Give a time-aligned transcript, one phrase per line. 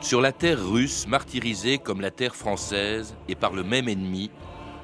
[0.00, 4.30] Sur la terre russe, martyrisée comme la terre française et par le même ennemi,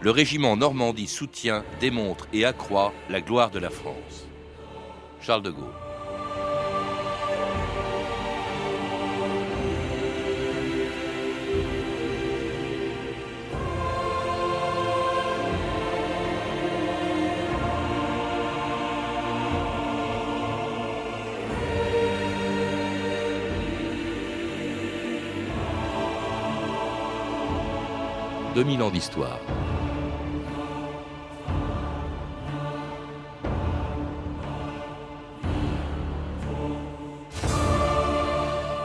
[0.01, 4.27] le régiment Normandie soutient, démontre et accroît la gloire de la France.
[5.21, 5.94] Charles de Gaulle.
[28.55, 29.41] 2000 ans d'histoire.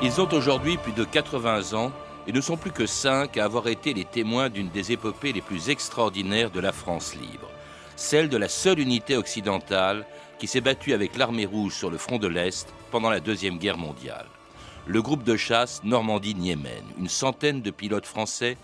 [0.02, 1.92] Ils ont aujourd'hui plus de 80 ans
[2.26, 5.42] et ne sont plus que cinq à avoir été les témoins d'une des épopées les
[5.42, 7.50] plus extraordinaires de la France libre,
[7.96, 10.06] celle de la seule unité occidentale
[10.40, 13.78] qui s'est battue avec l'armée rouge sur le front de l'Est pendant la Deuxième Guerre
[13.78, 14.26] mondiale.
[14.88, 18.58] Le groupe de chasse Normandie-Niemen, une centaine de pilotes français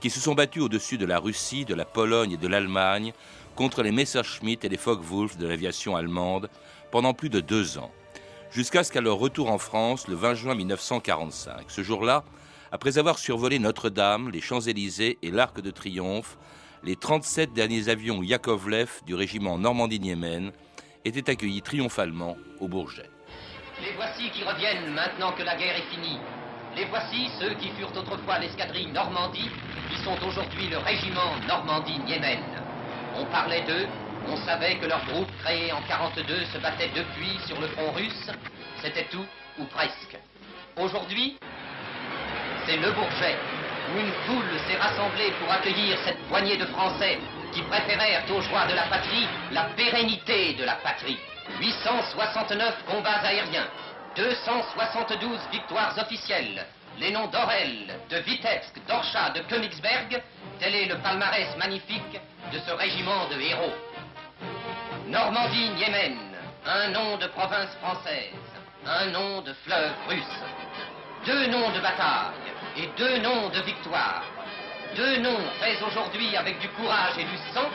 [0.00, 3.12] qui se sont battus au-dessus de la Russie, de la Pologne et de l'Allemagne
[3.54, 6.48] contre les Messerschmitt et les Focke-Wulf de l'aviation allemande
[6.90, 7.92] pendant plus de deux ans,
[8.50, 11.64] jusqu'à ce qu'à leur retour en France le 20 juin 1945.
[11.68, 12.24] Ce jour-là,
[12.72, 16.38] après avoir survolé Notre-Dame, les Champs-Élysées et l'Arc de Triomphe,
[16.82, 20.52] les 37 derniers avions Yakovlev du régiment Normandie-Niemen
[21.04, 23.10] étaient accueillis triomphalement au Bourget.
[23.82, 26.18] Les voici qui reviennent maintenant que la guerre est finie.
[26.76, 29.50] Les voici ceux qui furent autrefois l'escadrille Normandie
[29.90, 32.38] qui sont aujourd'hui le régiment Normandie-Niemen.
[33.16, 33.88] On parlait d'eux,
[34.28, 38.30] on savait que leur groupe créé en 42 se battait depuis sur le front russe,
[38.82, 39.26] c'était tout
[39.58, 40.16] ou presque.
[40.76, 41.38] Aujourd'hui,
[42.66, 43.36] c'est le Bourget,
[43.92, 47.18] où une foule s'est rassemblée pour accueillir cette poignée de Français
[47.52, 51.18] qui préférèrent aux joies de la patrie la pérennité de la patrie.
[51.58, 53.66] 869 combats aériens,
[54.16, 56.66] 272 victoires officielles,
[56.98, 60.22] les noms d'Orel, de Vitebsk, d'Orcha, de Königsberg,
[60.58, 62.20] tel est le palmarès magnifique
[62.52, 63.72] de ce régiment de héros.
[65.06, 66.18] Normandie, Niemen,
[66.66, 68.34] un nom de province française,
[68.86, 70.40] un nom de fleuve russe,
[71.26, 72.34] deux noms de bataille
[72.76, 74.24] et deux noms de victoire,
[74.96, 77.70] deux noms faits aujourd'hui avec du courage et du sang,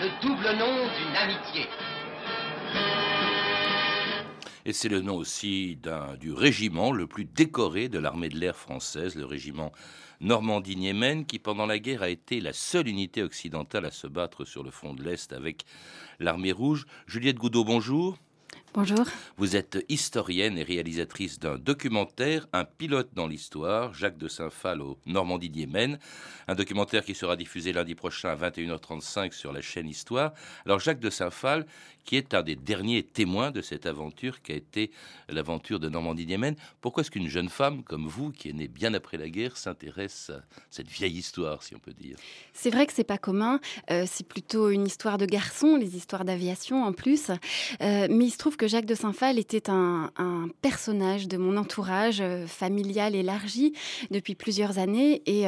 [0.00, 1.68] le double nom d'une amitié.
[4.68, 5.78] Et c'est le nom aussi
[6.18, 9.70] du régiment le plus décoré de l'armée de l'air française, le régiment
[10.20, 14.64] Normandie-Niemen, qui pendant la guerre a été la seule unité occidentale à se battre sur
[14.64, 15.62] le front de l'Est avec
[16.18, 16.84] l'armée rouge.
[17.06, 18.18] Juliette Goudot, bonjour.
[18.74, 19.06] Bonjour.
[19.38, 24.98] Vous êtes historienne et réalisatrice d'un documentaire, Un pilote dans l'histoire, Jacques de Saint-Phal au
[25.06, 25.98] Normandie-Niemen.
[26.46, 30.34] Un documentaire qui sera diffusé lundi prochain à 21h35 sur la chaîne Histoire.
[30.66, 31.66] Alors Jacques de Saint-Phal,
[32.06, 34.90] qui est un des derniers témoins de cette aventure qui a été
[35.28, 39.18] l'aventure de Normandie-Niemen, pourquoi est-ce qu'une jeune femme comme vous, qui est née bien après
[39.18, 42.16] la guerre, s'intéresse à cette vieille histoire, si on peut dire?
[42.54, 43.60] C'est vrai que c'est pas commun.
[43.90, 47.30] Euh, c'est plutôt une histoire de garçon, les histoires d'aviation en plus.
[47.82, 50.10] Euh, mais il se trouve que Jacques de Saint-Phal était un,
[50.62, 53.72] personnage de mon entourage euh, familial élargi
[54.10, 55.22] depuis plusieurs années.
[55.26, 55.44] Et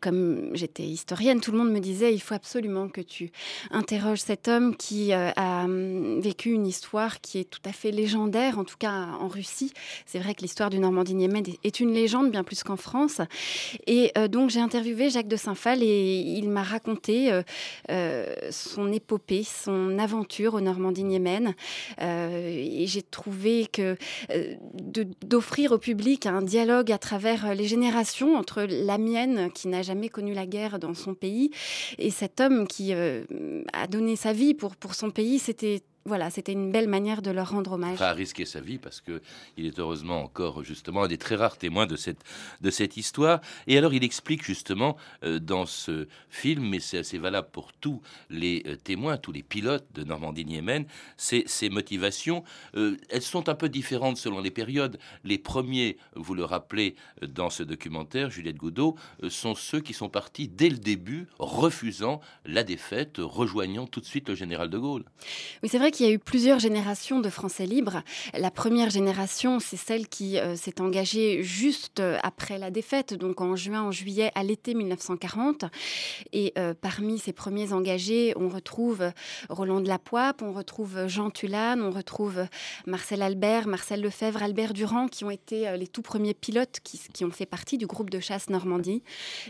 [0.00, 3.32] comme j'étais historienne, tout le monde me disait il faut absolument que tu
[3.70, 8.58] interroges cet homme qui a hum, vécu une histoire qui est tout à fait légendaire,
[8.58, 9.72] en tout cas en Russie.
[10.06, 13.20] C'est vrai que l'histoire du Normandie-Niemen est une légende bien plus qu'en France.
[13.86, 17.30] Et donc j'ai interviewé Jacques de Saint-Phal et il m'a raconté
[18.50, 21.54] son épopée, son aventure au Normandie-Niemen.
[22.00, 22.48] Euh,
[22.80, 23.96] et j'ai trouvé que
[24.30, 24.54] euh,
[25.24, 30.08] d'offrir au public un dialogue à travers les générations entre la mienne, qui n'a jamais
[30.08, 31.50] connu la guerre dans son pays,
[31.98, 33.24] et cet homme qui euh,
[33.72, 35.69] a donné sa vie pour, pour son pays, c'était
[36.06, 38.00] voilà, c'était une belle manière de leur rendre hommage.
[38.00, 39.20] a risqué sa vie parce que
[39.58, 42.24] il est heureusement encore justement un des très rares témoins de cette
[42.62, 43.40] de cette histoire.
[43.66, 48.00] Et alors il explique justement euh, dans ce film, mais c'est assez valable pour tous
[48.30, 50.86] les euh, témoins, tous les pilotes de Normandie-Niemen,
[51.18, 52.44] ces, motivations.
[52.76, 54.98] Euh, elles sont un peu différentes selon les périodes.
[55.24, 58.96] Les premiers, vous le rappelez dans ce documentaire, Juliette Goudot,
[59.28, 64.30] sont ceux qui sont partis dès le début, refusant la défaite, rejoignant tout de suite
[64.30, 65.04] le général de Gaulle.
[65.62, 68.02] Oui, c'est vrai qu'il y a eu plusieurs générations de Français libres.
[68.34, 73.40] La première génération, c'est celle qui euh, s'est engagée juste euh, après la défaite, donc
[73.40, 75.64] en juin, en juillet, à l'été 1940.
[76.32, 79.10] Et euh, parmi ces premiers engagés, on retrouve
[79.48, 82.46] Roland de la Poipe, on retrouve Jean Tulane, on retrouve
[82.86, 87.30] Marcel Albert, Marcel Lefebvre, Albert Durand, qui ont été les tout premiers pilotes qui, ont
[87.30, 89.02] fait partie du groupe de chasse Normandie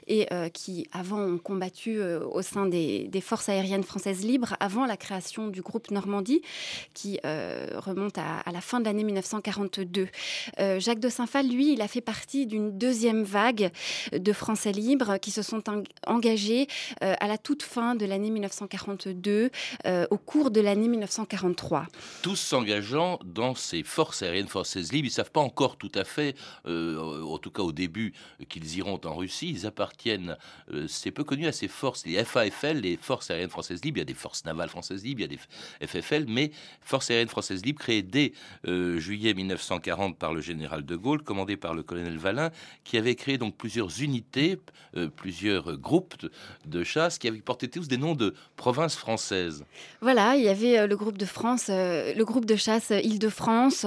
[0.07, 5.49] et qui, avant, ont combattu au sein des forces aériennes françaises libres, avant la création
[5.49, 6.30] du groupe Normandie
[6.95, 10.09] Qui remonte à, la fin de l'année 1942.
[10.79, 13.71] Jacques de Saint-Phal, lui, il a fait partie d'une deuxième vague
[14.13, 15.63] de Français libres qui se sont
[16.07, 16.67] engagés
[17.01, 19.51] à la toute fin de l'année 1942,
[20.11, 21.87] au cours de l'année 1943.
[22.23, 26.05] Tous s'engageant dans ces forces aériennes françaises libres, ils ne savent pas encore tout à
[26.05, 26.35] fait,
[26.67, 28.13] en tout cas au début,
[28.49, 29.51] qu'ils iront en Russie.
[29.51, 30.37] Ils appartiennent,
[30.89, 33.99] c'est peu connu, à ces forces, les FAFL, les forces aériennes françaises libres.
[33.99, 35.37] Il y a des forces navales françaises libres, il y a
[35.81, 36.51] des FFL, mais
[36.81, 38.33] forces aériennes françaises libres créées dès
[38.65, 42.51] juillet 1940 par le général de Gaulle, commandé par le colonel Valin,
[42.85, 44.59] qui avait créé donc plusieurs unités,
[45.17, 46.15] plusieurs groupes
[46.67, 49.65] de, chasse qui avaient porté tous des noms de provinces françaises.
[50.01, 53.87] Voilà, il y avait le groupe de France, le groupe de chasse Île-de-France,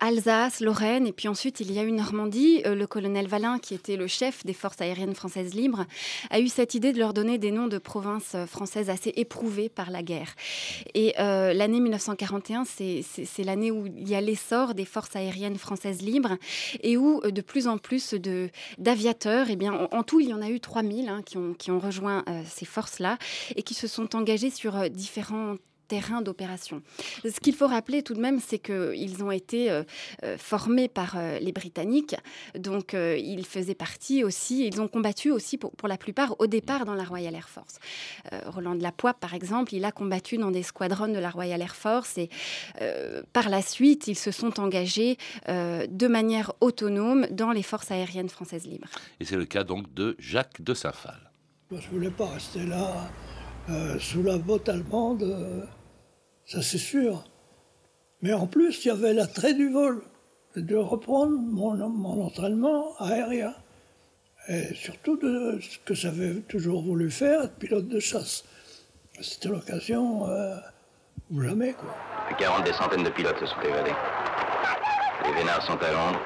[0.00, 2.62] Alsace, Lorraine, et puis ensuite il y a eu Normandie.
[2.64, 5.86] le colonel Valin, qui était le chef des forces aériennes françaises libres,
[6.30, 9.90] a eu cette idée de leur donner des noms de provinces françaises assez éprouvées par
[9.90, 10.34] la guerre.
[10.94, 11.14] Et
[11.52, 16.36] l'année 1941, c'est l'année où il y a l'essor des forces aériennes françaises libres
[16.82, 18.14] et où de plus en plus
[18.78, 21.78] d'aviateurs, eh en, tout, il y en a eu 3000 hein, qui, ont, qui ont
[21.78, 23.18] rejoint ces forces-là
[23.56, 25.56] et qui se sont engagés sur différents
[25.90, 26.82] terrain d'opération.
[27.24, 29.82] Ce qu'il faut rappeler tout de même, c'est qu'ils ont été euh,
[30.22, 32.14] euh, formés par euh, les Britanniques,
[32.56, 36.84] donc ils faisaient partie aussi, ils ont combattu aussi pour, pour, la plupart au départ
[36.84, 37.78] dans la Royal Air Force.
[38.46, 41.60] Roland de la Poix, par exemple, il a combattu dans des squadrons de la Royal
[41.60, 42.30] Air Force et
[43.32, 45.16] par la suite, ils se sont engagés
[45.48, 48.88] de manière autonome dans les forces aériennes françaises libres.
[49.18, 51.32] Et c'est le cas donc de Jacques de Saint-Phal.
[51.70, 53.10] je ne voulais pas rester là
[53.98, 55.24] sous la botte allemande
[56.50, 57.24] ça c'est sûr.
[58.22, 60.02] Mais en plus, il y avait l'attrait du vol,
[60.56, 63.54] de reprendre mon, mon entraînement aérien.
[64.48, 68.44] Et surtout de ce que j'avais toujours voulu faire, être pilote de chasse.
[69.20, 70.56] C'était l'occasion euh,
[71.30, 71.94] ou jamais, quoi.
[72.36, 73.94] 40 des centaines de pilotes se sont évadés.
[75.26, 76.20] Les vénards sont à Londres,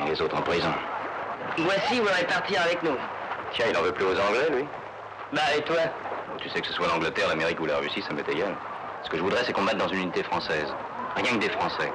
[0.00, 0.72] et les autres en prison.
[1.58, 2.96] Voici, vous allez partir avec nous.
[3.54, 4.64] Tiens, il en veut plus aux Anglais, lui
[5.32, 5.80] Bah, et toi?
[6.38, 8.54] Tu sais que ce soit l'Angleterre, l'Amérique ou la Russie, ça m'est égal.
[9.04, 10.72] Ce que je voudrais, c'est qu'on mette dans une unité française.
[11.16, 11.92] Rien que des Français.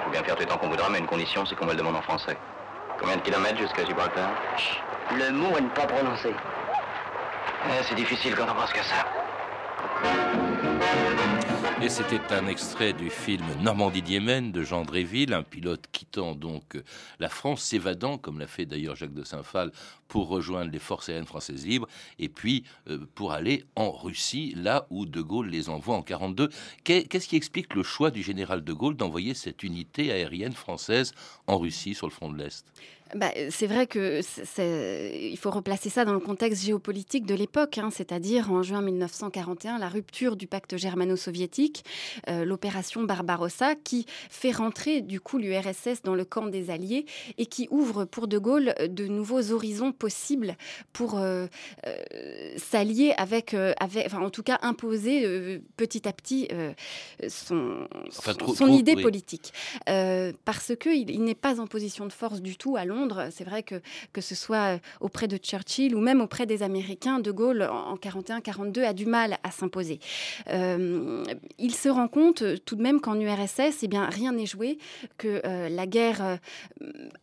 [0.00, 1.70] Je veux bien faire tout le temps qu'on voudra, mais une condition, c'est qu'on me
[1.70, 2.36] le demande en français.
[2.98, 4.30] Combien de kilomètres jusqu'à Gibraltar?
[5.16, 6.34] Le mot est ne pas prononcer.
[7.66, 9.06] Eh, c'est difficile quand on pense qu'à ça.
[11.82, 16.76] Et c'était un extrait du film Normandie-Diemen de Jean Dréville, un pilote quittant donc
[17.18, 19.72] la France, s'évadant, comme l'a fait d'ailleurs Jacques de Saint-Phal,
[20.06, 21.88] pour rejoindre les forces aériennes françaises libres,
[22.18, 26.50] et puis euh, pour aller en Russie, là où De Gaulle les envoie en 42.
[26.84, 31.14] Qu'est-ce qui explique le choix du général De Gaulle d'envoyer cette unité aérienne française
[31.46, 32.66] en Russie sur le front de l'Est?
[33.14, 34.20] Bah, c'est vrai que
[35.30, 39.78] il faut replacer ça dans le contexte géopolitique de l'époque, hein, c'est-à-dire en juin 1941,
[39.78, 41.84] la rupture du pacte germano-soviétique,
[42.28, 47.04] euh, l'opération Barbarossa, qui fait rentrer du coup l'URSS dans le camp des Alliés
[47.38, 50.56] et qui ouvre pour De Gaulle de nouveaux horizons possibles
[50.92, 51.46] pour euh,
[51.86, 51.96] euh,
[52.56, 56.48] s'allier avec, avec, enfin en tout cas imposer petit à petit
[57.28, 59.52] son, son idée politique,
[59.86, 62.99] parce qu'il il, n'est pas en position de force du tout à Londres
[63.30, 63.80] c'est vrai que
[64.12, 67.96] que ce soit euh, auprès de Churchill ou même auprès des Américains, De Gaulle en
[67.96, 70.00] 41-42 a du mal à s'imposer.
[70.48, 71.24] Euh,
[71.58, 74.78] il se rend compte euh, tout de même qu'en URSS, eh bien rien n'est joué,
[75.18, 76.38] que la guerre,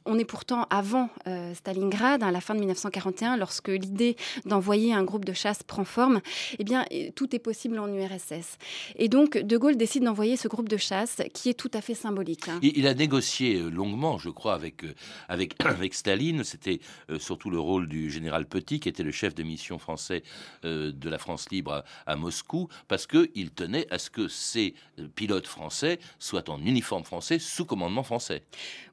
[0.06, 1.10] on est pourtant avant
[1.54, 6.22] Stalingrad, à la fin de 1941, lorsque l'idée d'envoyer un groupe de chasse prend forme,
[6.60, 6.86] eh bien
[7.16, 8.58] tout est possible en URSS.
[8.96, 11.94] Et donc De Gaulle décide d'envoyer ce groupe de chasse qui est tout à fait
[11.94, 12.48] symbolique.
[12.50, 12.60] Hein.
[12.62, 14.84] Il, a négocié longuement, je crois, avec
[15.28, 16.44] avec avec Staline.
[16.44, 20.24] C'était euh, surtout le rôle du général Petit, qui était le chef de mission français
[20.66, 25.08] euh, de la France libre à, Moscou, parce qu'il tenait à ce que ces euh,
[25.14, 28.44] pilotes français soient en uniforme français, sous commandement français.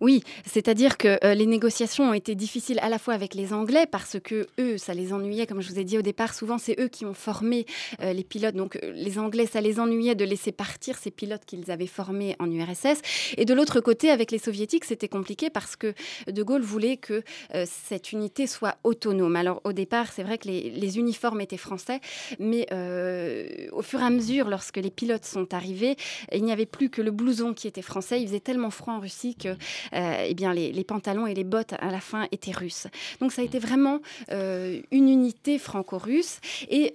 [0.00, 4.18] Oui, c'est-à-dire que les négociations ont été difficiles à la fois avec les Anglais, parce
[4.22, 6.88] que eux, ça les ennuyait, comme je vous ai dit au départ, souvent c'est eux
[6.88, 7.66] qui ont formé
[8.00, 8.54] les pilotes.
[8.54, 12.50] Donc les Anglais, ça les ennuyait de laisser partir ces pilotes qu'ils avaient formés en
[12.50, 13.00] URSS.
[13.36, 15.94] Et de l'autre côté, avec les Soviétiques, c'était compliqué parce que
[16.30, 17.22] De Gaulle voulait que
[17.54, 19.36] euh, cette unité soit autonome.
[19.36, 22.00] Alors au départ, c'est vrai que les, uniformes étaient français,
[22.38, 25.96] mais euh, au fur et à mesure, lorsque les pilotes sont arrivés,
[26.32, 28.20] il n'y avait plus que le blouson qui était français.
[28.20, 31.72] Il faisait tellement froid en Russie que euh, eh bien, les, pantalons et les bottes
[31.72, 32.86] à la fin étaient russes.
[33.20, 36.40] Donc ça a été vraiment une unité franco-russe.
[36.68, 36.92] Et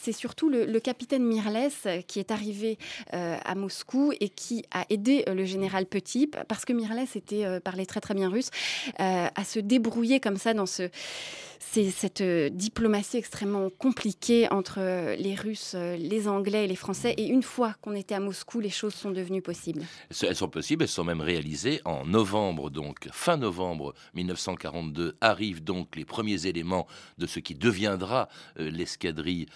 [0.00, 1.70] c'est surtout le, capitaine Mirles
[2.06, 2.78] qui est arrivé
[3.12, 8.00] à Moscou et qui a aidé le général Petit, parce que Mirles était, parlait très
[8.00, 8.50] très bien russe,
[8.95, 10.88] euh, à se débrouiller comme ça dans ce
[11.58, 16.76] c'est cette euh, diplomatie extrêmement compliquée entre euh, les Russes, euh, les Anglais et les
[16.76, 17.14] Français.
[17.16, 19.82] Et une fois qu'on était à Moscou, les choses sont devenues possibles.
[20.22, 25.96] Elles sont possibles, elles sont même réalisées en novembre, donc fin novembre 1942, arrivent donc
[25.96, 26.86] les premiers éléments
[27.18, 29.46] de ce qui deviendra l'escadrille,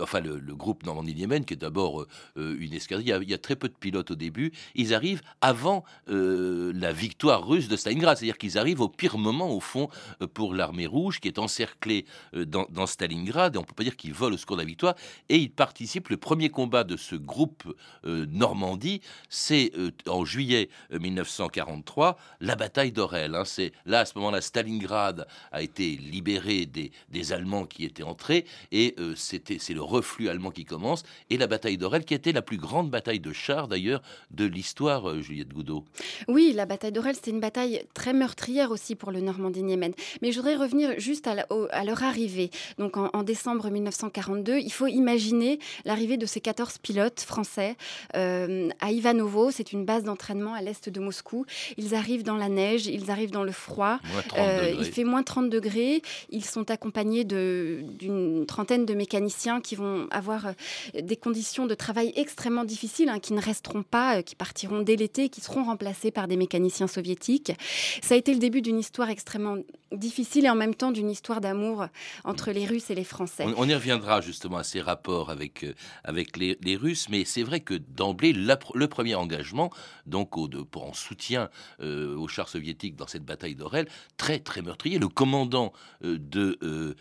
[0.00, 3.14] enfin le, groupe Normandie-Yémen, qui est d'abord une escadrille.
[3.22, 4.52] Il y, a, très peu de pilotes au début.
[4.74, 9.60] Ils arrivent avant la victoire russe de Stalingrad, c'est-à-dire qu'ils arrivent au pire moment, au
[9.60, 9.88] fond,
[10.34, 11.47] pour l'armée rouge, qui est encerclée
[12.34, 14.94] euh, dans, Stalingrad, et on peut pas dire qu'ils volent au secours de la victoire,
[15.28, 16.08] et ils participent.
[16.08, 17.64] Le premier combat de ce groupe
[18.04, 23.34] euh, Normandie, c'est euh, en juillet 1943, la bataille d'Orel.
[23.34, 23.44] Hein.
[23.44, 28.44] c'est là, à ce moment-là, Stalingrad a été libéré des, des Allemands qui étaient entrés,
[28.72, 32.42] et c'était c'est le reflux allemand qui commence, et la bataille d'Orel, qui était la
[32.42, 35.84] plus grande bataille de chars, d'ailleurs, de l'histoire, Juliette Goudot.
[36.26, 39.92] Oui, la bataille d'Orel, c'était une bataille très meurtrière aussi pour le Normandie-Niemen.
[40.22, 41.37] Mais je voudrais revenir juste à,
[41.84, 42.50] leur arrivée.
[42.78, 47.76] Donc en, décembre 1942, il faut imaginer l'arrivée de ces 14 pilotes français
[48.16, 49.50] euh, à Ivanovo.
[49.50, 51.44] C'est une base d'entraînement à l'est de Moscou.
[51.76, 53.98] Ils arrivent dans la neige, ils arrivent dans le froid.
[54.36, 56.02] Euh, il fait moins 30 degrés.
[56.30, 60.52] Ils sont accompagnés d'une trentaine de mécaniciens qui vont avoir euh,
[61.00, 65.28] des conditions de travail extrêmement difficiles, hein, qui ne resteront pas, qui partiront dès l'été,
[65.28, 67.52] qui seront remplacés par des mécaniciens soviétiques.
[68.02, 69.56] Ça a été le début d'une histoire extrêmement
[69.92, 71.86] difficile et en même temps d'une histoire d'amour
[72.24, 73.44] entre les Russes et les Français.
[73.56, 77.60] On, y reviendra justement à ces rapports avec, euh, avec les, Russes, mais c'est vrai
[77.60, 79.70] que d'emblée, le premier engagement,
[80.06, 84.38] donc au, de, pour en soutien euh, aux chars soviétiques dans cette bataille d'Orel, très
[84.38, 84.98] très meurtrier.
[84.98, 85.72] Le commandant
[86.04, 86.96] euh, de,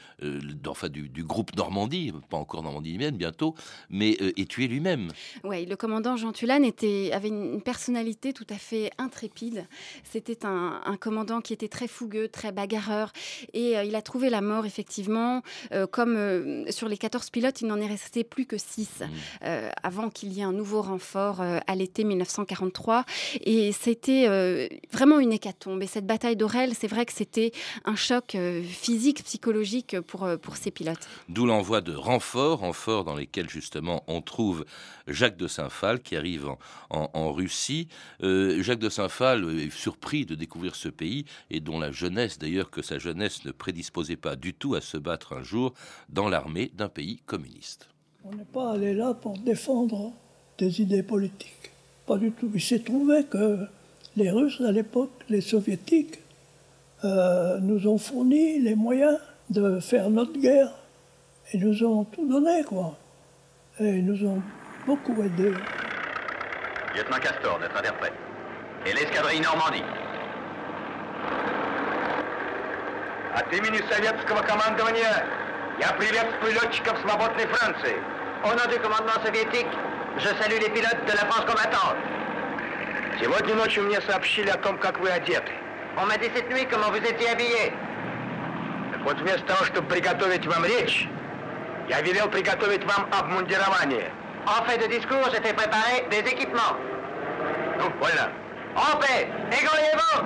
[0.67, 3.55] enfin, du, groupe Normandie, pas encore Normandie-Humaine bientôt,
[3.89, 5.11] mais est tué lui-même.
[5.43, 9.67] Oui, le commandant Jean Tulane était, avait une personnalité tout à fait intrépide.
[10.03, 13.11] C'était un, un commandant qui était très fougueux, très bagarreur.
[13.53, 15.41] Et il a trouvé la mort, effectivement.
[15.71, 19.45] Euh, comme euh, sur les 14 pilotes, il n'en est resté plus que 6 mmh.
[19.83, 23.05] avant qu'il y ait un nouveau renfort à l'été 1943.
[23.41, 24.27] Et c'était
[24.91, 25.81] vraiment une hécatombe.
[25.83, 27.51] Et cette bataille d'Orel, c'est vrai que c'était
[27.85, 31.07] un choc physique, psychologique pour, pour ces pilotes.
[31.29, 34.65] D'où l'envoi de renforts, renforts dans lesquels justement on trouve
[35.07, 36.47] Jacques de Saint-Phal qui arrive
[36.89, 37.87] en, en, Russie.
[38.19, 42.81] Jacques de Saint-Phal est surpris de découvrir ce pays et dont la jeunesse d'ailleurs que
[42.81, 43.51] sa jeunesse ne
[44.07, 45.73] prédisposait pas du tout à se battre un jour
[46.09, 47.89] dans l'armée d'un pays communiste.
[48.23, 50.13] On n'est pas allé là pour défendre
[50.57, 51.71] des idées politiques.
[52.05, 52.49] Pas du tout.
[52.53, 53.59] Il s'est trouvé que
[54.15, 56.19] les Russes à l'époque, les Soviétiques,
[57.03, 60.71] euh, nous ont fourni les moyens de faire notre guerre.
[61.53, 62.97] Et nous ont tout donné, quoi.
[63.79, 64.41] Et ils nous ont
[64.85, 65.53] beaucoup aidés.
[66.95, 68.13] Lieutenant Castor, notre interprète.
[68.85, 69.83] Et l'escadrille Normandie.
[73.37, 75.23] От имени советского командования
[75.79, 78.01] я приветствую летчиков свободной Франции.
[78.43, 79.67] Au nom du commandement soviétique,
[80.17, 81.97] je salue les pilotes de la France combattante.
[83.21, 85.51] Сегодня ночью мне сообщили о том, как вы одеты.
[85.97, 87.73] On m'a dit cette nuit comment vous étiez habillé.
[88.93, 91.07] Так вот, вместо того, чтобы приготовить вам речь,
[91.89, 94.11] я велел приготовить вам обмундирование.
[94.47, 96.75] En fait de discours, j'ai fait préparer des équipements.
[97.77, 98.31] Ну, voilà.
[98.75, 100.25] En paix, égayez-vous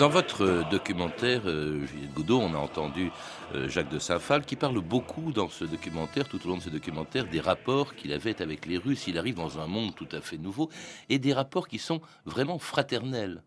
[0.00, 3.10] Dans votre documentaire, euh, Juliette Godot, on a entendu
[3.54, 6.70] euh, Jacques de Saint-Phal qui parle beaucoup dans ce documentaire, tout au long de ce
[6.70, 9.08] documentaire, des rapports qu'il avait avec les Russes.
[9.08, 10.70] Il arrive dans un monde tout à fait nouveau
[11.10, 13.42] et des rapports qui sont vraiment fraternels.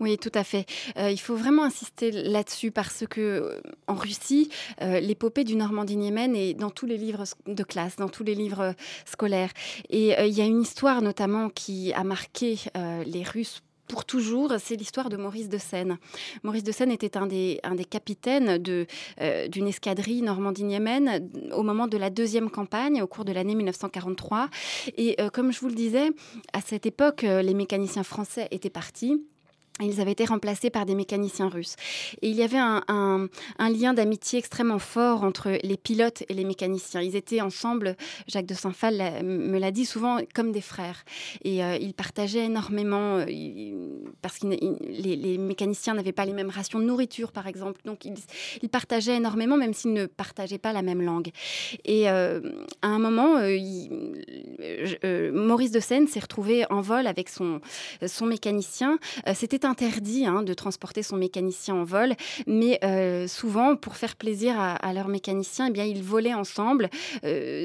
[0.00, 0.64] Oui, tout à fait.
[0.96, 4.48] Euh, il faut vraiment insister là-dessus parce que en Russie,
[4.80, 8.74] l'épopée du Normandie-Niemen est dans tous les livres de classe, dans tous les livres
[9.04, 9.50] scolaires.
[9.90, 12.56] Et il y a une histoire notamment qui a marqué
[13.04, 15.98] les Russes pour toujours, c'est l'histoire de Maurice de Seine.
[16.44, 18.86] Maurice de Seine était un des, un des capitaines de,
[19.20, 24.48] euh, d'une escadrille Normandie-Niemen au moment de la deuxième campagne, au cours de l'année 1943.
[24.96, 26.10] Et euh, comme je vous le disais,
[26.52, 29.24] à cette époque, euh, les mécaniciens français étaient partis.
[29.80, 31.76] Ils avaient été remplacés par des mécaniciens russes.
[32.22, 37.00] Et il y avait un, lien d'amitié extrêmement fort entre les pilotes et les mécaniciens.
[37.00, 37.96] Ils étaient ensemble,
[38.26, 41.04] Jacques de Saint-Phal me l'a dit souvent, comme des frères.
[41.44, 46.78] Et euh, ils partageaient énormément, euh, parce que les, mécaniciens n'avaient pas les mêmes rations
[46.78, 47.80] de nourriture, par exemple.
[47.84, 51.30] Donc ils, partageaient énormément, même s'ils ne partageaient pas la même langue.
[51.84, 52.40] Et euh,
[52.82, 53.40] à un moment,
[55.32, 57.60] Maurice de Seine s'est retrouvé en vol avec son,
[58.06, 58.98] son mécanicien.
[59.34, 62.14] C'était un interdit hein, de transporter son mécanicien en vol,
[62.46, 62.80] mais
[63.28, 66.90] souvent, pour faire plaisir à, leurs mécaniciens, eh bien, ils volaient ensemble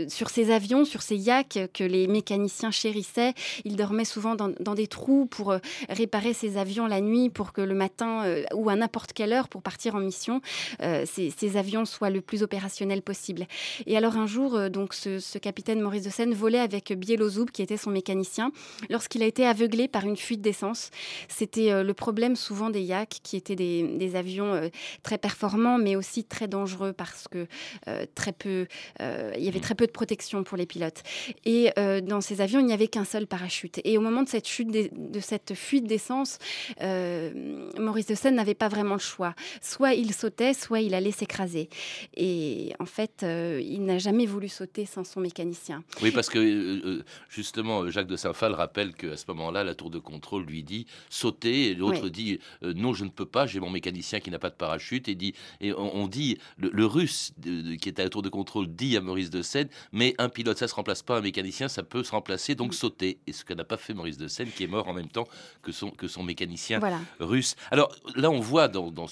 [0.08, 3.34] sur ces avions, sur ces yaks que les mécaniciens chérissaient.
[3.64, 5.56] Ils dormaient souvent dans, des trous pour
[5.90, 9.62] réparer ces avions la nuit, pour que le matin ou à n'importe quelle heure pour
[9.62, 10.42] partir en mission,
[10.80, 13.48] ces, avions soient le plus opérationnels possible.
[13.86, 17.78] Et alors un jour, donc ce, capitaine Maurice de Seine volait avec Bielozoub, qui était
[17.78, 18.52] son mécanicien,
[18.90, 20.92] lorsqu'il a été aveuglé par une fuite d'essence.
[21.28, 24.70] C'était euh, le problème souvent des Yak, qui étaient des, avions euh,
[25.04, 27.48] très performants, mais aussi très dangereux parce que
[27.88, 28.68] euh, très peu,
[29.00, 31.02] il y avait très peu de protection pour les pilotes.
[31.46, 31.72] Et
[32.04, 33.80] dans ces avions, il n'y avait qu'un seul parachute.
[33.84, 36.38] Et au moment de cette chute, de, cette fuite d'essence,
[36.82, 39.34] Maurice de Seine n'avait pas vraiment le choix.
[39.62, 41.70] Soit il sautait, soit il allait s'écraser.
[42.16, 45.84] Et en fait, il n'a jamais voulu sauter sans son mécanicien.
[46.02, 49.90] Oui, parce que euh, euh, justement, Jacques de Saint-Phal rappelle qu'à ce moment-là, la tour
[49.90, 53.60] de contrôle lui dit sautez, et l'autre dit euh, non, je ne peux pas, j'ai
[53.60, 57.90] mon mécanicien qui n'a pas de parachute, et dit et on, dit le, russe qui
[57.90, 60.68] est à la tour de contrôle dit à Maurice de Seine, mais un pilote ça
[60.68, 63.20] se remplace pas, un mécanicien ça peut se remplacer, donc sauter.
[63.28, 65.28] Et ce que n'a pas fait Maurice de Seine, qui est mort en même temps
[65.62, 66.80] que son que son mécanicien
[67.20, 67.56] russe.
[67.72, 69.08] Alors là, on voit dans, dans,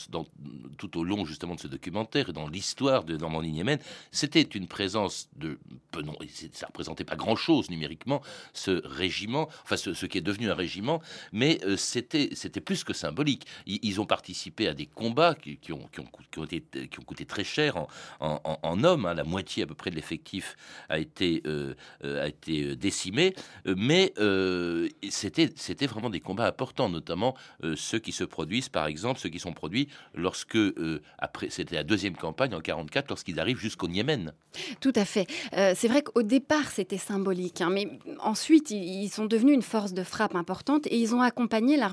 [0.78, 3.80] tout au long justement de ce documentaire et dans l'histoire de Normandie-Yémen,
[4.12, 5.58] c'était une présence de
[5.92, 6.16] peu non,
[6.52, 8.22] ça représentait pas grand-chose numériquement
[8.54, 11.02] ce régiment, enfin ce, qui est devenu un régiment,
[11.32, 13.48] mais euh, c'était c'était plus que symbolique.
[13.66, 17.44] Ils, ont participé à des combats qui, ont, qui, ont, été, qui ont coûté très
[17.44, 17.88] cher en,
[18.20, 19.14] en, hommes, hein.
[19.14, 20.56] la moitié à peu près de l'effectif
[20.90, 23.34] a été euh, euh, a été décimé,
[23.66, 24.14] mais
[25.10, 27.36] c'était vraiment des combats importants, notamment
[27.76, 30.58] ceux qui se produisent, par exemple, ceux qui sont produits lorsque
[31.18, 34.34] après c'était la deuxième campagne en 44 lorsqu'ils arrivent jusqu'au Niémen.
[34.80, 35.28] Tout à fait.
[35.54, 37.88] Euh, c'est vrai qu'au départ, c'était symbolique, hein, mais
[38.20, 41.92] ensuite, ils, sont devenus une force de frappe importante et ils ont accompagné la,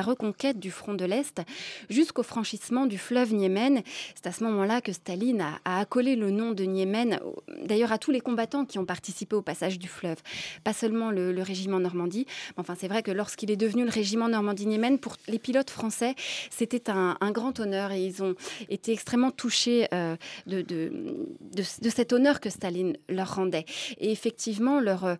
[0.00, 1.42] reconquête du front de l'Est
[1.90, 3.82] jusqu'au franchissement du fleuve Niémen.
[4.14, 7.20] C'est à ce moment-là que Staline a, accolé le nom de Niémen,
[7.64, 10.16] d'ailleurs à tous les combattants qui ont participé au passage du fleuve,
[10.64, 12.26] pas seulement le, régiment Normandie.
[12.56, 16.14] Enfin, c'est vrai que lorsqu'il est devenu le régiment Normandie-Niémen, pour les pilotes français,
[16.50, 18.34] c'était un, grand honneur et ils ont
[18.68, 20.92] été extrêmement touchés euh, de,
[21.88, 23.64] cet honneur que Staline leur rendait.
[23.98, 25.14] Et effectivement, leur, euh,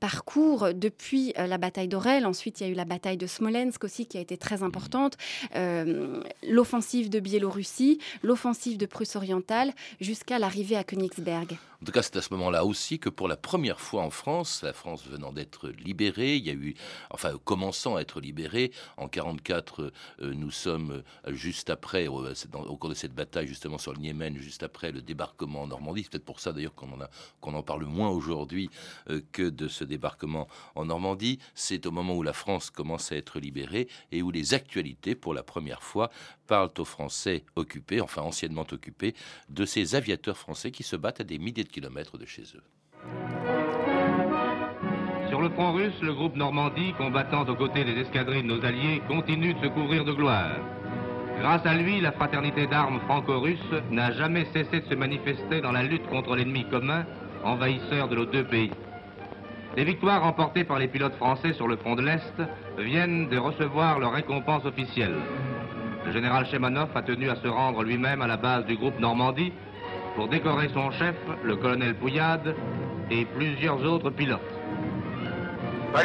[0.00, 3.84] parcours depuis euh, la bataille d'Orel, ensuite il y a eu la bataille de Smolensk
[3.84, 5.16] aussi qui a été très importante,
[5.54, 11.56] euh, l'offensive de Biélorussie, l'offensive de Prusse orientale, jusqu'à l'arrivée à Königsberg.
[11.82, 14.62] En tout cas, c'est à ce moment-là aussi que pour la première fois en France,
[14.62, 16.74] la France venant d'être libérée, il y a eu,
[17.10, 22.22] enfin, commençant à être libérée, en 44, nous sommes juste après, au,
[22.76, 26.02] cours de cette bataille justement sur le Niémen, juste après le débarquement en Normandie.
[26.04, 27.10] C'est peut-être pour ça d'ailleurs qu'on en, a,
[27.40, 28.70] qu'on en parle moins aujourd'hui
[29.10, 31.38] euh, que de ce débarquement en Normandie.
[31.54, 35.34] C'est au moment où la France commence à être libérée et où les actualités, pour
[35.34, 36.10] la première fois,
[36.46, 39.14] parlent aux Français occupés, enfin anciennement occupés,
[39.48, 42.62] de ces aviateurs français qui se battent à des milliers de kilomètres de chez eux.
[45.28, 49.02] Sur le front russe, le groupe Normandie, combattant aux côtés des escadrilles de nos alliés,
[49.08, 50.56] continue de se couvrir de gloire.
[51.40, 53.58] Grâce à lui, la fraternité d'armes franco-russe
[53.90, 57.04] n'a jamais cessé de se manifester dans la lutte contre l'ennemi commun,
[57.44, 58.70] envahisseur de nos deux pays.
[59.76, 62.42] Les victoires remportées par les pilotes français sur le front de l'Est
[62.78, 65.16] viennent de recevoir leur récompense officielle.
[66.05, 69.53] Le général Chemanov a tenu à se rendre lui-même à la base du groupe Normandie
[70.15, 72.55] pour décorer son chef, le colonel Pouillade,
[73.09, 74.39] et plusieurs autres pilotes.
[75.93, 76.03] Par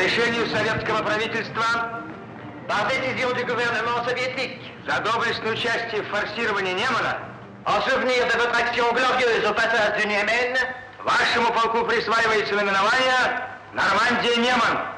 [2.89, 4.61] décision du gouvernement soviétique.
[4.87, 7.19] За доблестное участие в форсировании Немана.
[7.65, 10.57] En souvenir de votre action glorieuse au passage du Niemen.
[11.05, 14.90] Вашему полку присваивается наименование Нормандия-Неман.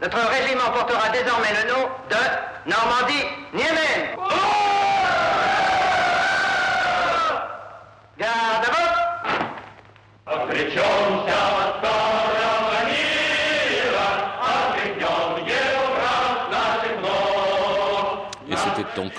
[0.00, 4.16] notre régiment portera désormais le nom de Normandie-Niemen.
[8.18, 8.80] Garde à vous.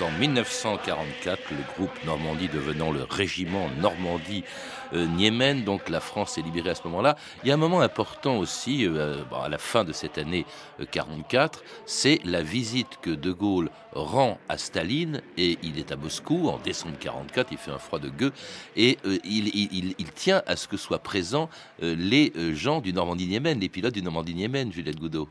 [0.02, 5.60] Donc en 1944, le groupe Normandie devenant le régiment Normandie-Niemen.
[5.60, 7.16] Euh, donc la France est libérée à ce moment-là.
[7.42, 10.44] Il y a un moment important aussi, euh, à la fin de cette année
[10.90, 15.96] 44, euh, c'est la visite que De Gaulle rend à Staline et il est à
[15.96, 18.32] Moscou en décembre 44, il fait un froid de gueux
[18.76, 21.48] et il, tient à ce que soient présents
[21.80, 25.28] les gens du Normandie-Niemen, les pilotes du Normandie-Niemen, Juliette Goudot.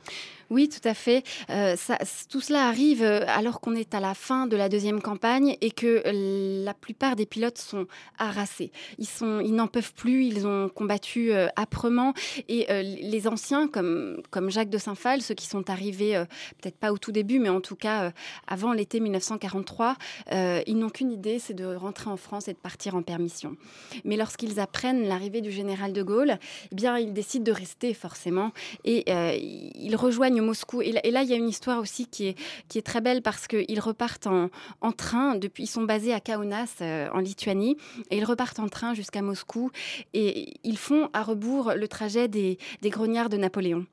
[0.49, 1.23] Oui, tout à fait.
[2.29, 6.03] tout cela arrive alors qu'on est à la fin de la deuxième campagne et que
[6.65, 8.73] la plupart des pilotes sont harassés.
[8.97, 9.07] Ils,
[9.45, 12.13] ils n'en peuvent plus, ils ont combattu âprement
[12.49, 16.21] et les anciens, comme, comme Jacques de Saint-Phal, ceux qui sont arrivés
[16.61, 18.11] peut-être pas au tout début, mais en tout cas
[18.51, 19.95] avant l'été 1943,
[20.31, 23.55] ils n'ont qu'une idée, c'est de rentrer en France et de partir en permission.
[24.05, 26.37] Mais lorsqu'ils apprennent l'arrivée du général de Gaulle,
[26.71, 28.51] eh bien, ils décident de rester forcément
[28.83, 29.09] et
[29.75, 30.81] ils rejoignent Moscou.
[30.81, 32.37] Et là, il y a une histoire aussi qui est,
[32.67, 34.49] qui est très belle parce qu'ils repartent en,
[34.81, 35.35] en, train.
[35.35, 37.77] Depuis, ils sont basés à Kaunas, euh, en Lituanie,
[38.09, 39.71] et ils repartent en train jusqu'à Moscou.
[40.13, 43.85] Et ils font à rebours le trajet des, des grognards de Napoléon.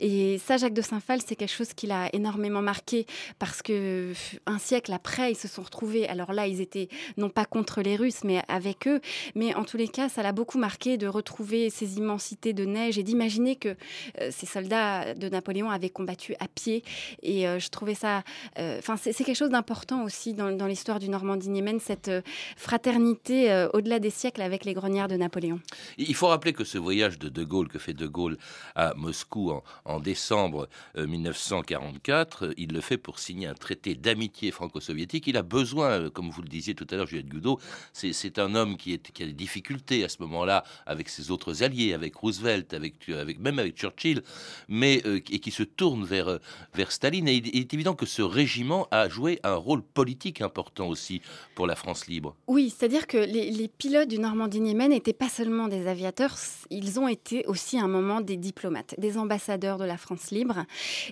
[0.00, 3.06] Et ça, Jacques de Saint-Phal, c'est quelque chose qui l'a énormément marqué
[3.38, 4.05] parce que
[4.46, 6.08] un siècle après, ils se sont retrouvés.
[6.08, 9.00] Alors là, ils étaient non pas contre les Russes, mais avec eux.
[9.34, 12.98] Mais en tous les cas, ça l'a beaucoup marqué de retrouver ces immensités de neige
[12.98, 13.76] et d'imaginer que
[14.20, 16.84] euh, ces soldats de Napoléon avaient combattu à pied.
[17.22, 18.22] Et euh, je trouvais ça.
[18.58, 22.10] Euh, enfin, c'est quelque chose d'important aussi dans, l'histoire du Normandie-Niemen, cette
[22.56, 25.60] fraternité au-delà des siècles avec les grenières de Napoléon.
[25.96, 28.36] Il faut rappeler que ce voyage de De Gaulle, que fait De Gaulle
[28.74, 29.52] à Moscou
[29.84, 35.26] en, décembre 1944, il le fait pour signer un traité d'amitié franco-soviétique.
[35.26, 37.58] Il a besoin, comme vous le disiez tout à l'heure, Juliette Goudot,
[37.92, 42.14] c'est un homme qui, a des difficultés à ce moment-là avec ses autres alliés, avec
[42.16, 44.22] Roosevelt, avec, avec même avec Churchill,
[44.68, 46.38] mais et qui se tourne vers,
[46.74, 47.28] vers Staline.
[47.28, 51.20] Et il est évident que ce régiment a joué un rôle politique important aussi
[51.54, 52.36] pour la France libre.
[52.46, 56.36] Oui, c'est-à-dire que les, pilotes du Normandie-Niemen n'étaient pas seulement des aviateurs,
[56.70, 60.64] ils ont été aussi à un moment des diplomates, des ambassadeurs de la France libre.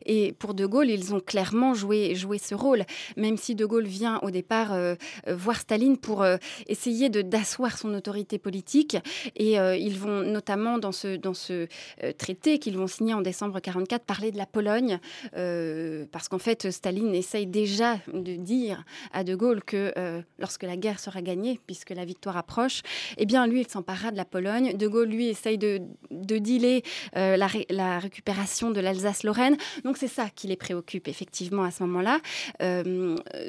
[0.07, 2.74] Et pour De Gaulle, ils ont clairement joué, joué ce rôle,
[3.17, 4.95] même si De Gaulle vient au départ euh,
[5.29, 8.97] euh, voir Staline pour euh, essayer d'asseoir son autorité politique.
[9.37, 11.67] Et ils vont notamment dans ce, dans ce
[12.19, 14.99] traité qu'ils vont signer en décembre 44 parler de la Pologne
[15.37, 20.63] euh, parce qu'en fait, Staline essaye déjà de dire à De Gaulle que euh, lorsque
[20.63, 22.83] la guerre sera gagnée, puisque la victoire approche,
[23.17, 24.77] eh bien, lui, il s'emparera de la Pologne.
[24.77, 26.83] De Gaulle, lui, essaye de, de dealer
[27.17, 29.57] euh, la, récupération de l'Alsace-Lorraine.
[29.85, 32.21] Donc, c'est ça qui les préoccupe, effectivement, à ce moment-là.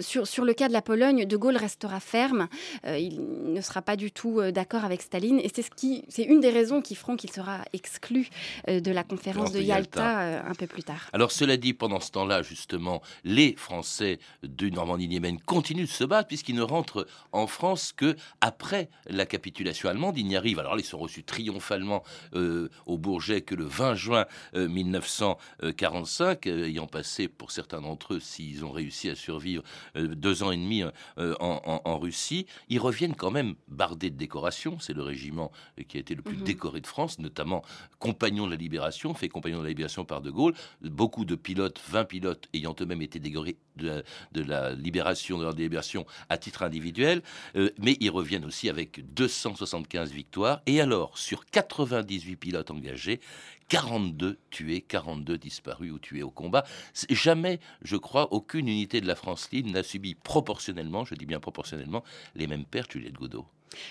[0.01, 2.47] Sur, sur le cas de la Pologne, De Gaulle restera ferme.
[2.85, 5.39] il ne sera pas du tout d'accord avec Staline.
[5.39, 8.29] Et c'est ce qui, c'est une des raisons qui feront qu'il sera exclu
[8.67, 11.09] de la conférence de Yalta, un peu plus tard.
[11.13, 16.27] Alors, cela dit, pendant ce temps-là, justement, les Français du Normandie-Niemen continuent de se battre
[16.27, 20.17] puisqu'ils ne rentrent en France que après la capitulation allemande.
[20.17, 20.59] Ils n'y arrivent.
[20.59, 26.65] Alors, ils sont reçus triomphalement euh, au Bourget que le 20 juin 1945, euh, euh,
[26.65, 29.63] ayant passé pour certains d'entre eux, s'ils ont réussi à survivre
[29.95, 30.83] deux ans et demi
[31.17, 32.45] en, Russie.
[32.69, 34.79] Ils reviennent quand même bardés de décorations.
[34.79, 35.51] C'est le régiment
[35.87, 36.43] qui a été le plus mhm.
[36.43, 37.63] décoré de France, notamment
[37.99, 40.53] compagnon de la libération, fait compagnon de la libération par De Gaulle.
[40.81, 46.05] Beaucoup de pilotes 20 pilotes ayant eux-mêmes été décorés de, la libération, de leur délibération
[46.29, 47.21] à titre individuel,
[47.55, 50.61] euh, mais ils reviennent aussi avec 275 victoires.
[50.65, 53.19] Et alors, sur 98 pilotes engagés,
[53.69, 56.63] 42 tués, 42 disparus ou tués au combat.
[57.09, 61.39] Jamais, je crois, aucune unité de la France libre n'a subi proportionnellement, je dis bien
[61.39, 62.03] proportionnellement,
[62.35, 63.45] les mêmes pertes, Juliette Godot.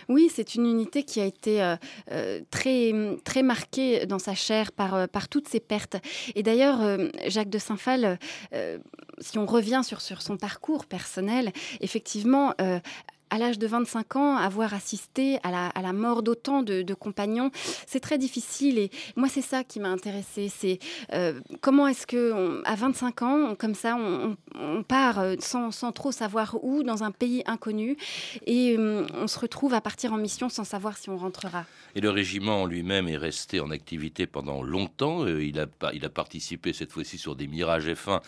[0.08, 1.76] Oui, c'est une unité qui a été euh,
[2.10, 2.92] euh, très,
[3.24, 5.96] très marquée dans sa chair par, euh, par toutes ces pertes.
[6.34, 6.80] Et d'ailleurs,
[7.26, 8.18] Jacques de Saint-Phal,
[9.18, 12.54] si on revient sur, sur son parcours personnel, effectivement,
[13.30, 17.50] à l'âge de 25 ans, avoir assisté à la, à la mort d'autant de, compagnons,
[17.86, 18.78] c'est très difficile.
[18.78, 20.50] Et moi, c'est ça qui m'a intéressée.
[20.54, 20.78] C'est
[21.12, 24.36] euh, comment est-ce que, à 25 ans, comme ça, on,
[24.84, 27.96] part euh, sans, sans, trop savoir où, dans un pays inconnu,
[28.46, 31.64] et euh, on se retrouve à partir en mission sans savoir si on rentrera.
[31.96, 35.26] Et le régiment lui-même est resté en activité pendant longtemps.
[35.26, 38.20] il, a, il a participé cette fois-ci sur des Mirage F1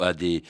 [0.00, 0.42] à, des,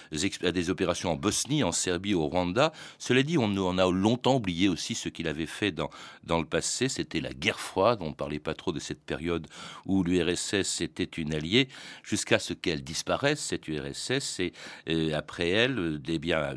[0.42, 2.72] à des opérations en Bosnie, en Serbie, au Rwanda.
[2.98, 5.90] Cela dit, on, on on a longtemps oublié aussi ce qu'il avait fait dans,
[6.24, 6.88] dans le passé.
[6.88, 7.98] C'était la guerre froide.
[8.00, 9.46] On ne parlait pas trop de cette période
[9.86, 11.68] où l'URSS était une alliée,
[12.02, 14.40] jusqu'à ce qu'elle disparaisse, cette URSS.
[14.40, 14.52] Et
[14.88, 16.54] euh, après elle, euh, eh bien,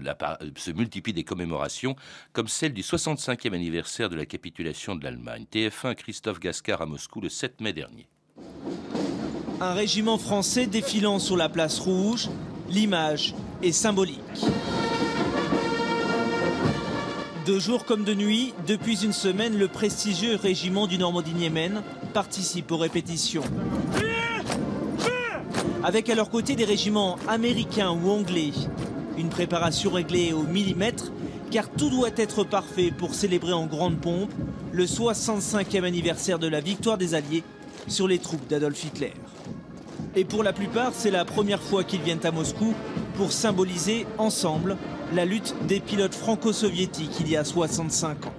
[0.56, 1.96] se multiplient des commémorations,
[2.34, 5.46] comme celle du 65e anniversaire de la capitulation de l'Allemagne.
[5.52, 8.08] TF1 Christophe Gascard à Moscou le 7 mai dernier.
[9.60, 12.30] Un régiment français défilant sur la place rouge,
[12.70, 14.22] l'image est symbolique.
[17.47, 21.81] De jour comme de nuit, depuis une semaine, le prestigieux régiment du Normandie-Niemen
[22.13, 23.43] participe aux répétitions.
[25.81, 28.51] Avec à leur côté des régiments américains ou anglais.
[29.17, 31.13] Une préparation réglée au millimètre,
[31.49, 34.33] car tout doit être parfait pour célébrer en grande pompe
[34.73, 37.45] le 65e anniversaire de la victoire des Alliés
[37.88, 39.13] sur les troupes d'Adolf Hitler.
[40.17, 42.73] Et pour la plupart, c'est la première fois qu'ils viennent à Moscou
[43.17, 44.77] pour symboliser ensemble
[45.13, 48.34] la lutte des pilotes franco-soviétiques il y a 65 ans.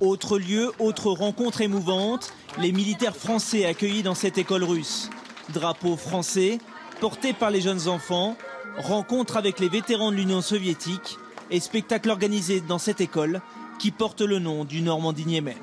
[0.00, 5.10] Autre lieu, autre rencontre émouvante, les militaires français accueillis dans cette école russe.
[5.52, 6.58] Drapeau français,
[7.00, 8.36] porté par les jeunes enfants,
[8.78, 11.18] rencontre avec les vétérans de l'Union soviétique
[11.50, 13.42] et spectacle organisé dans cette école
[13.78, 15.54] qui porte le nom du Normandie-Niemen.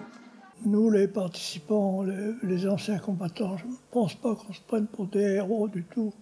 [0.63, 2.03] Nous, les participants,
[2.43, 6.13] les, anciens combattants, je ne pense pas qu'on se prenne pour des héros du tout.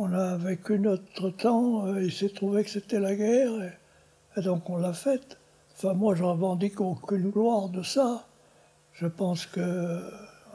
[0.00, 3.50] On a vécu notre temps, euh, il s'est trouvé que c'était la guerre,
[4.36, 5.40] et, donc on l'a faite.
[5.72, 8.24] Enfin, moi, je revendique aucune gloire de ça.
[8.92, 10.00] Je pense que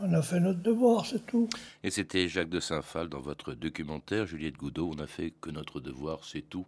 [0.02, 1.50] on a fait notre devoir, c'est tout.
[1.84, 5.82] Et c'était Jacques de Saint-Phal dans votre documentaire, Juliette Goudot, on a fait que notre
[5.82, 6.66] devoir, c'est tout.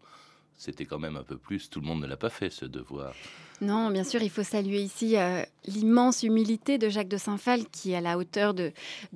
[0.58, 3.14] C'était quand même un peu plus, tout le monde ne l'a pas fait ce devoir.
[3.62, 7.94] Non, bien sûr, il faut saluer ici euh, l'immense humilité de Jacques de Saint-Phal qui
[7.94, 8.74] est à la hauteur de,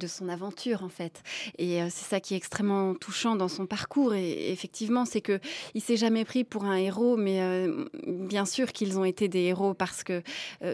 [0.07, 1.21] son aventure en fait.
[1.57, 4.13] Et euh, c'est ça qui est extrêmement touchant dans son parcours.
[4.13, 5.41] Et, effectivement, c'est que
[5.73, 9.41] il s'est jamais pris pour un héros, mais euh, bien sûr qu'ils ont été des
[9.41, 10.23] héros parce que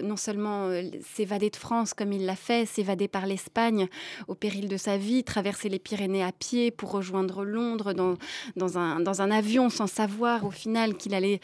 [0.04, 0.70] non seulement
[1.16, 3.88] s'évader de France comme il l'a fait, s'évader par l'Espagne
[4.28, 8.16] au péril de sa vie, traverser les Pyrénées à pied pour rejoindre Londres dans,
[8.56, 11.40] dans, un, dans un avion sans savoir au final qu'il allait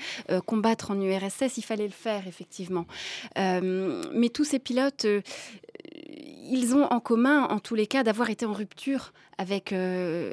[0.46, 2.86] combattre en URSS, il fallait le faire effectivement.
[3.38, 5.22] Euh, mais tous ces pilotes, euh,
[6.50, 10.32] ils ont en commun, en tous les cas, d'avoir été en rupture avec, euh,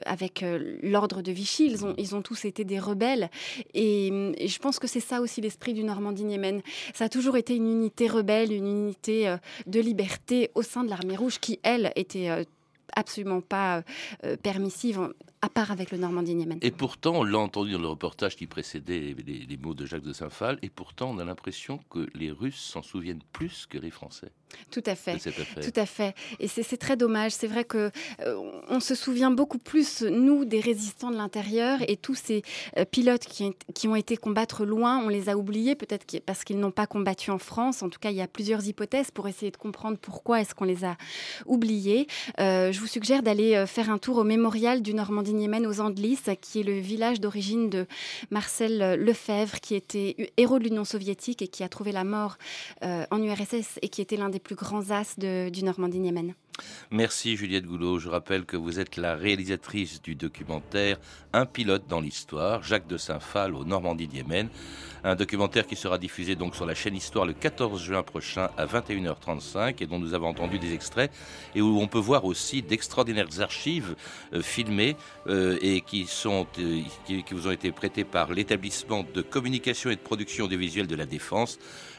[0.83, 1.67] l'ordre de Vichy.
[1.67, 3.31] Ils ont, ils tous été des rebelles.
[3.75, 6.63] Et, je pense que c'est ça aussi l'esprit du Normandie-Niemen.
[6.95, 9.35] Ça a toujours été une unité rebelle, une unité
[9.67, 12.45] de liberté au sein de l'armée rouge qui, elle, était
[12.95, 13.83] absolument pas
[14.43, 15.09] permissive
[15.43, 16.59] à part avec le Normandie-Niemen.
[16.63, 20.13] Et pourtant, on l'a entendu dans le reportage qui précédait les, mots de Jacques de
[20.13, 24.33] Saint-Phal, et pourtant on a l'impression que les Russes s'en souviennent plus que les Français.
[24.71, 25.19] Tout à fait.
[25.19, 26.15] Tout à fait.
[26.41, 27.33] Et c'est très dommage.
[27.33, 31.97] C'est vrai que euh, on se souvient beaucoup plus nous des résistants de l'intérieur et
[31.97, 32.43] tous ces
[32.77, 36.59] euh, pilotes qui, qui, ont été combattre loin, on les a oubliés peut-être parce qu'ils
[36.59, 37.83] n'ont pas combattu en France.
[37.83, 40.65] En tout cas, il y a plusieurs hypothèses pour essayer de comprendre pourquoi est-ce qu'on
[40.65, 40.97] les a
[41.47, 42.07] oubliés.
[42.41, 46.19] Euh, je vous suggère d'aller faire un tour au mémorial du Normandie Niemen aux Andelys,
[46.41, 47.87] qui est le village d'origine de
[48.31, 52.37] Marcel Lefebvre, qui était héros de l'Union soviétique et qui a trouvé la mort
[52.83, 56.35] en URSS et qui était l'un des plus grands as du Normandie-Niemen.
[56.91, 57.99] Merci Juliette Goulot.
[57.99, 60.99] Je rappelle que vous êtes la réalisatrice du documentaire
[61.33, 64.49] Un pilote dans l'histoire, Jacques de Saint-Phal au Normandie-Niemen.
[65.05, 68.67] Un documentaire qui sera diffusé donc sur la chaîne Histoire le 14 juin prochain à
[68.67, 71.13] 21h35 et dont nous avons entendu des extraits
[71.55, 73.95] et où on peut voir aussi d'extraordinaires archives
[74.33, 74.97] euh, filmées
[75.29, 79.91] euh, et qui, sont, euh, qui, qui vous ont été prêtées par l'établissement de communication
[79.91, 81.59] et de production audiovisuelle de la Défense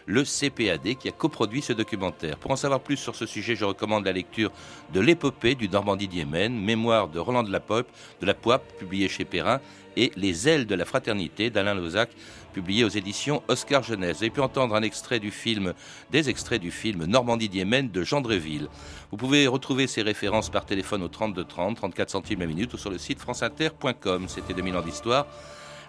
[0.10, 2.38] le CPAD, qui a coproduit ce documentaire.
[2.38, 4.49] Pour en savoir plus sur ce sujet, je recommande la lecture
[4.94, 7.88] de l'épopée du Normandie-Diemen, mémoire de Roland de la Pope,
[8.22, 9.60] de la Poipe, publié chez Perrin,
[9.98, 12.10] et Les ailes de la fraternité d'Alain Lozac,
[12.54, 14.18] publié aux éditions Oscar Jeunesse.
[14.18, 15.74] Vous avez pu entendre un extrait du film,
[16.12, 18.68] des extraits du film Normandie-Diemen de Jean Dreville.
[19.12, 22.78] Vous pouvez retrouver ces références par téléphone au 32 30, 34 centimes la minute ou
[22.78, 24.28] sur le site franceinter.com.
[24.28, 25.28] C'était 2000 ans d'histoire.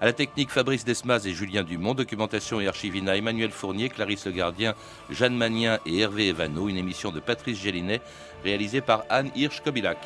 [0.03, 1.93] À la technique, Fabrice Desmas et Julien Dumont.
[1.93, 4.75] Documentation et archivina, Emmanuel Fournier, Clarisse Le Gardien,
[5.11, 6.71] Jeanne Magnien et Hervé Evano.
[6.71, 8.01] Une émission de Patrice Gélinet
[8.43, 9.99] réalisée par Anne Hirsch-Kobilac.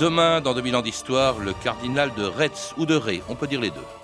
[0.00, 3.60] Demain, dans 2000 ans d'histoire, le cardinal de Retz ou de Ré, on peut dire
[3.60, 3.99] les deux.